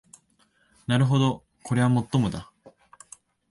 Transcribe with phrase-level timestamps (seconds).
[0.87, 2.51] なるほどこりゃもっともだ